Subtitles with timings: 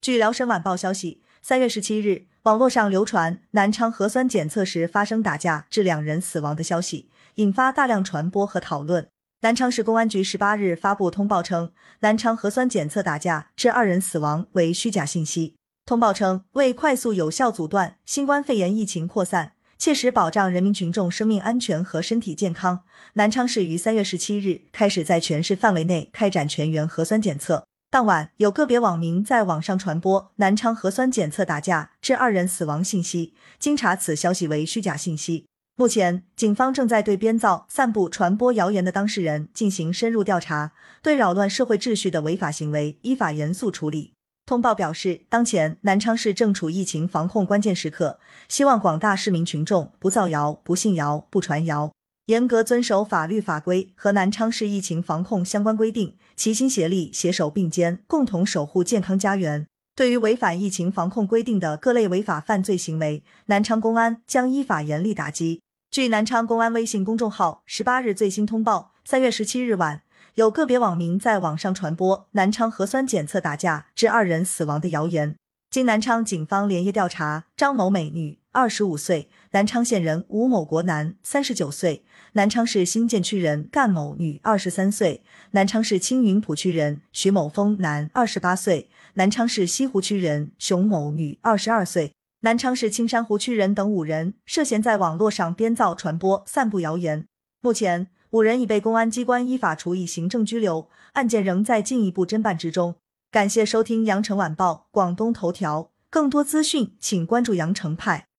[0.00, 9.08] 据辽沈晚报消息，三月十七日，网络上流传南昌核酸检测时发生打架致两人死亡的消息，引发大量传播和讨论。
[9.42, 15.56] 南昌市公安局十八日发布通报称，南昌核酸检测打架致二人死亡为虚假信息。
[15.84, 27.66] 通报称，为快速有效阻断新冠肺炎疫情扩散，切实保障人民群众生命安全和身体健康，南昌市于三月十七日开始在全市范围内开展全员核酸检测。
[27.92, 35.46] 当晚，有个别网民在网上传播南昌核酸检测打架致二人死亡信息，经查，此消息为虚假信息。
[35.74, 40.70] 目前，警方正在对编造、散布、传播谣言的当事人进行深入调查，
[41.02, 44.12] 对扰乱社会秩序的违法行为依法严肃处理。
[44.46, 51.90] 通报表示，当前南昌市正处疫情防控关键时刻，希望广大市民群众不造谣、不信谣、不传谣，
[52.30, 59.66] 严格遵守法律法规和南昌市疫情防控相关规定，齐心协力、携手并肩，共同守护健康家园。
[59.96, 65.60] 对于违反疫情防控规定的各类违法犯罪行为，南昌公安将依法严厉打击。
[65.90, 70.02] 据南昌公安微信公众号十八日最新通报，三月十七日晚，
[70.36, 75.34] 有个别网民在网上传播南昌核酸检测打架致二人死亡的谣言。
[75.70, 92.14] 经南昌警方连夜调查，张某美女，二十五岁，南昌县人；吴某国男，三十九岁，南昌市新建区人；干某女，二十三岁，南昌市青云浦区人；徐某峰男，二十八岁，南昌市西湖区人；熊某女，二十二岁。
[92.40, 97.26] 南昌市青山湖区人等五人涉嫌在网络上编造、传播、散布谣言。
[97.60, 102.96] 目前，五人已被公安机关依法处以行政拘留，案件仍在进一步侦办之中。
[103.32, 108.26] 感谢收听羊城晚报广东头条，更多资讯请关注羊城派。